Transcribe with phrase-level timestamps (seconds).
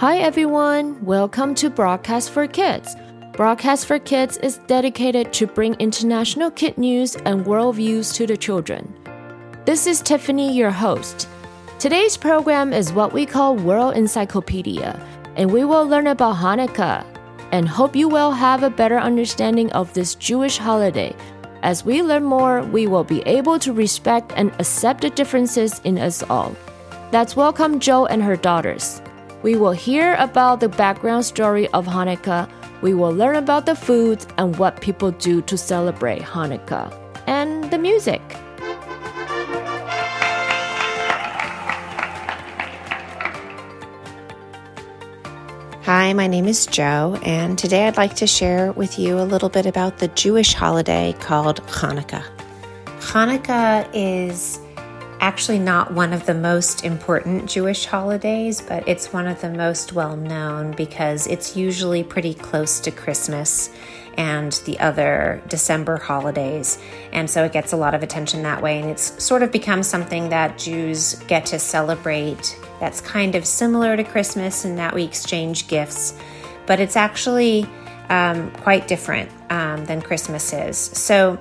[0.00, 2.94] Hi everyone, welcome to Broadcast for Kids.
[3.32, 8.94] Broadcast for Kids is dedicated to bring international kid news and worldviews to the children.
[9.64, 11.26] This is Tiffany, your host.
[11.80, 15.04] Today's program is what we call World Encyclopedia,
[15.34, 17.04] and we will learn about Hanukkah
[17.50, 21.12] and hope you will have a better understanding of this Jewish holiday.
[21.64, 25.98] As we learn more, we will be able to respect and accept the differences in
[25.98, 26.54] us all.
[27.10, 29.02] Let's welcome Jo and her daughters.
[29.40, 32.50] We will hear about the background story of Hanukkah.
[32.82, 36.92] We will learn about the foods and what people do to celebrate Hanukkah,
[37.28, 38.20] and the music.
[45.84, 49.48] Hi, my name is Jo, and today I'd like to share with you a little
[49.48, 52.24] bit about the Jewish holiday called Hanukkah.
[52.98, 54.58] Hanukkah is
[55.20, 59.92] actually not one of the most important Jewish holidays, but it's one of the most
[59.92, 63.70] well known because it's usually pretty close to Christmas
[64.16, 66.78] and the other December holidays.
[67.12, 68.80] And so it gets a lot of attention that way.
[68.80, 73.96] And it's sort of become something that Jews get to celebrate that's kind of similar
[73.96, 76.18] to Christmas in that we exchange gifts,
[76.66, 77.66] but it's actually
[78.08, 80.76] um, quite different um, than Christmas is.
[80.76, 81.38] So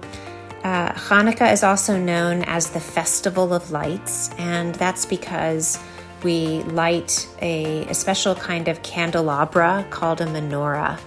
[0.67, 5.79] uh, Hanukkah is also known as the Festival of Lights, and that's because
[6.23, 10.99] we light a, a special kind of candelabra called a menorah.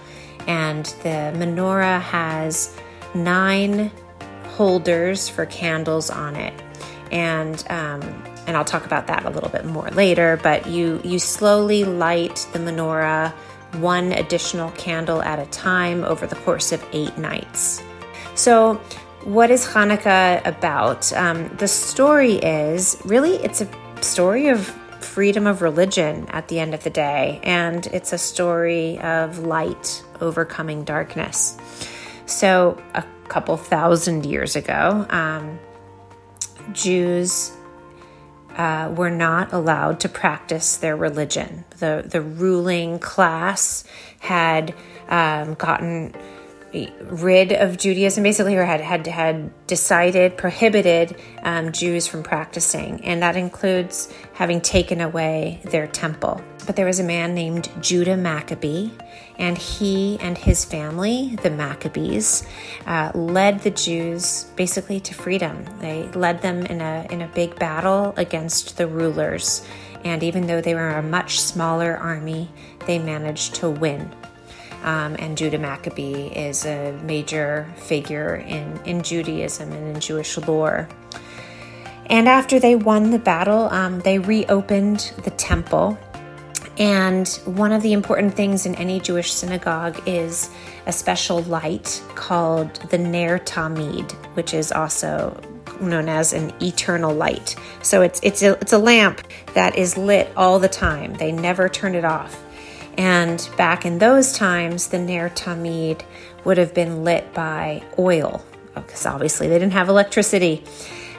[0.47, 2.75] And the menorah has
[3.13, 3.91] nine
[4.55, 6.59] holders for candles on it.
[7.11, 8.01] And um,
[8.47, 10.39] and I'll talk about that a little bit more later.
[10.41, 13.31] But you you slowly light the menorah
[13.73, 17.83] one additional candle at a time over the course of eight nights.
[18.33, 18.81] So
[19.23, 21.11] what is Hanukkah about?
[21.13, 23.69] Um, the story is really it's a
[24.01, 24.65] story of
[24.99, 30.03] freedom of religion at the end of the day, and it's a story of light
[30.19, 31.57] overcoming darkness.
[32.25, 35.59] So, a couple thousand years ago, um,
[36.73, 37.51] Jews
[38.55, 41.65] uh, were not allowed to practice their religion.
[41.79, 43.83] The the ruling class
[44.19, 44.73] had
[45.09, 46.13] um, gotten
[46.73, 53.21] rid of Judaism, basically, or had had had decided prohibited um, Jews from practicing, and
[53.21, 56.41] that includes having taken away their temple.
[56.65, 58.91] But there was a man named Judah Maccabee,
[59.37, 62.47] and he and his family, the Maccabees,
[62.85, 65.65] uh, led the Jews basically to freedom.
[65.79, 69.65] They led them in a in a big battle against the rulers,
[70.03, 72.49] and even though they were a much smaller army,
[72.85, 74.09] they managed to win.
[74.83, 80.89] Um, and Judah Maccabee is a major figure in, in Judaism and in Jewish lore.
[82.07, 85.97] And after they won the battle, um, they reopened the temple.
[86.77, 90.49] And one of the important things in any Jewish synagogue is
[90.87, 95.39] a special light called the Ner Tamid, which is also
[95.79, 97.55] known as an eternal light.
[97.81, 99.21] So it's it's a, it's a lamp
[99.53, 101.13] that is lit all the time.
[101.15, 102.43] They never turn it off.
[102.97, 106.01] And back in those times, the Ner Tamid
[106.43, 108.43] would have been lit by oil,
[108.75, 110.63] because obviously they didn't have electricity.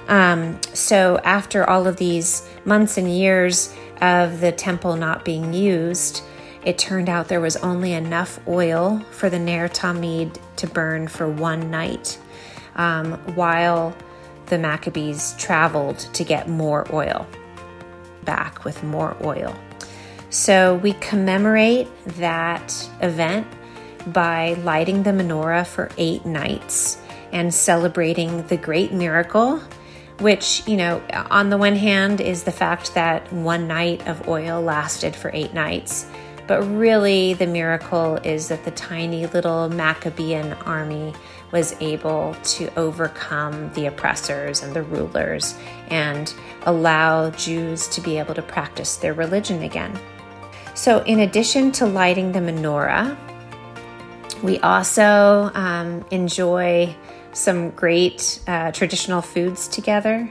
[0.09, 6.23] Um, so, after all of these months and years of the temple not being used,
[6.65, 11.29] it turned out there was only enough oil for the Ner Tamid to burn for
[11.29, 12.19] one night,
[12.77, 13.97] um, while
[14.47, 17.27] the Maccabees traveled to get more oil
[18.25, 19.57] back with more oil.
[20.33, 23.47] So we commemorate that event
[24.07, 26.97] by lighting the menorah for eight nights
[27.33, 29.61] and celebrating the great miracle,
[30.21, 34.63] which, you know, on the one hand is the fact that one night of oil
[34.63, 36.07] lasted for eight nights.
[36.47, 41.13] But really, the miracle is that the tiny little Maccabean army
[41.51, 45.55] was able to overcome the oppressors and the rulers
[45.89, 50.01] and allow Jews to be able to practice their religion again.
[50.75, 53.17] So, in addition to lighting the menorah,
[54.43, 56.95] we also um, enjoy
[57.33, 60.31] some great uh, traditional foods together.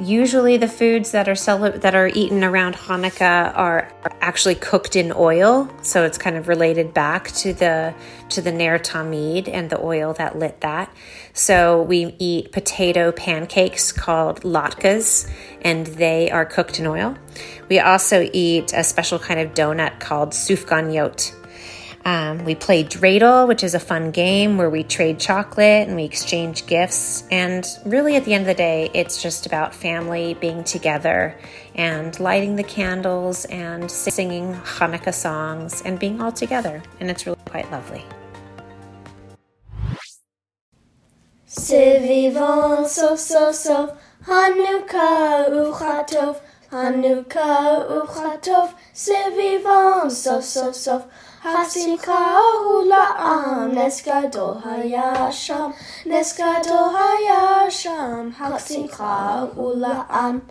[0.00, 5.12] Usually, the foods that are cel- that are eaten around Hanukkah are, actually cooked in
[5.14, 7.94] oil, so it's kind of related back to the
[8.30, 10.90] to the Ner Tamid and the oil that lit that.
[11.32, 15.30] So we eat potato pancakes called latkes,
[15.62, 17.16] and they are cooked in oil.
[17.68, 21.35] We also eat a special kind of donut called sufganiyot.
[22.06, 26.04] Um, we play dreidel, which is a fun game where we trade chocolate and we
[26.04, 27.24] exchange gifts.
[27.32, 31.36] And really, at the end of the day, it's just about family being together
[31.74, 36.80] and lighting the candles and singing Hanukkah songs and being all together.
[37.00, 38.04] And it's really quite lovely.
[41.48, 51.08] Sivivon so so so Hanukkah uchatov Hanukkah uchatov Sivivon so so so
[51.46, 55.72] Hasimcha hula'am Nes gadol haya sham
[56.04, 58.32] Nes gadol haya sham.
[58.32, 60.42] Hasimcha hula'am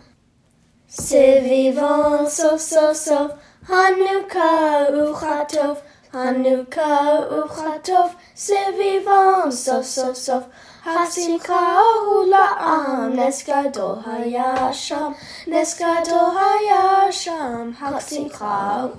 [0.88, 3.36] Sivivon so so so.
[3.68, 5.82] Hanukkah uchatov
[6.14, 8.16] Hanukkah uchatov.
[8.34, 10.46] Sivivon so so so.
[10.82, 11.76] Hasimcha
[12.08, 15.14] hula'am Nes gadol haya sham
[15.46, 18.96] Nes gadol haya sham Hasimcha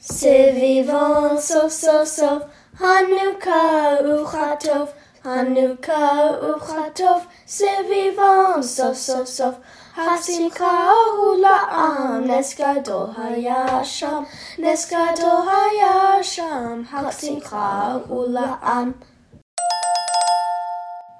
[0.00, 2.48] hula'am Sivivon so so so.
[2.78, 4.92] Hanukkah uchatov.
[5.24, 7.26] Hanukkah uchatov.
[7.46, 9.56] Sivivon so so so.
[9.96, 14.26] Hasimcha hula'am Nes gadol haya sham.
[14.58, 18.94] Nes gadol haya sham Hasimcha hula'am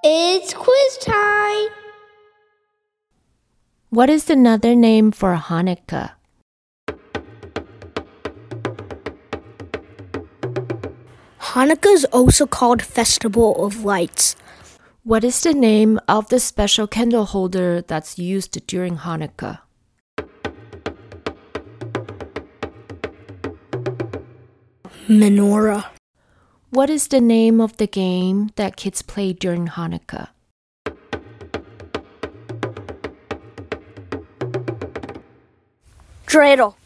[0.03, 1.69] It's quiz time!
[3.91, 6.20] What is another name for Hanukkah?
[11.51, 14.37] Hanukkah is also called Festival of Lights.
[15.03, 19.59] What is the name of the special candle holder that's used during Hanukkah?
[25.09, 25.87] Menorah.
[26.71, 30.29] What is the name of the game that kids play during Hanukkah?
[36.29, 36.80] Dreidel.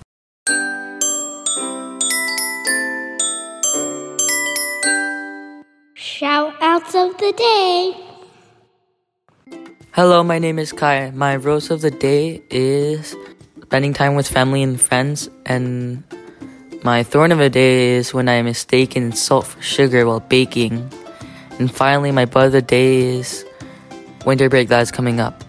[7.37, 7.97] Day.
[9.93, 11.11] Hello, my name is Kai.
[11.11, 13.15] My rose of the day is
[13.63, 16.03] spending time with family and friends, and
[16.83, 20.91] my thorn of the day is when I mistaken salt for sugar while baking.
[21.59, 23.45] And finally, my bud of the day is
[24.27, 25.45] winter break that is coming up.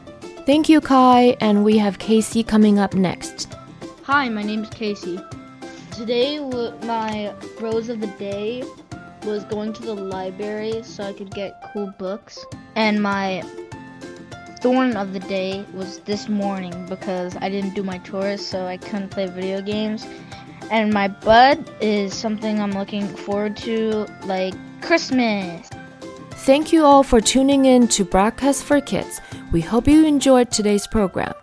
[0.46, 3.56] Thank you, Kai, and we have Casey coming up next.
[4.04, 5.20] Hi, my name is Casey.
[5.92, 8.64] Today, w- my rose of the day
[9.26, 12.46] was going to the library so I could get cool books.
[12.76, 13.44] And my
[14.62, 18.78] thorn of the day was this morning because I didn't do my chores, so I
[18.78, 20.06] couldn't play video games.
[20.72, 25.70] And my bud is something I'm looking forward to, like Christmas.
[26.32, 29.20] Thank you all for tuning in to Broadcast for Kids.
[29.52, 31.34] We hope you enjoyed today's program.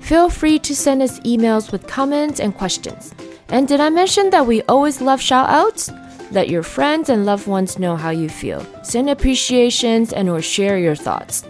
[0.00, 3.14] Feel free to send us emails with comments and questions.
[3.48, 5.90] And did I mention that we always love shout outs?
[6.32, 8.66] Let your friends and loved ones know how you feel.
[8.82, 11.44] Send appreciations and or share your thoughts.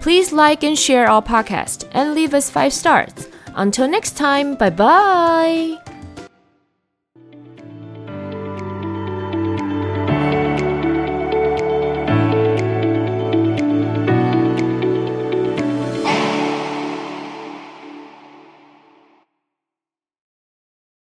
[0.00, 3.28] Please like and share our podcast and leave us 5 stars.
[3.56, 5.76] Until next time, bye bye.